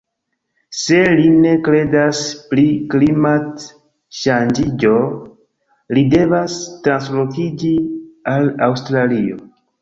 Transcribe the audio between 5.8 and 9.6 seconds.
li devas translokiĝi al Aŭstralio